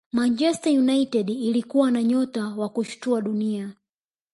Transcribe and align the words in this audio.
manchester 0.11 0.73
united 0.79 1.29
ilikuwa 1.29 1.91
na 1.91 2.03
nyota 2.03 2.47
wa 2.47 2.69
kushtua 2.69 3.21
dunia 3.21 3.73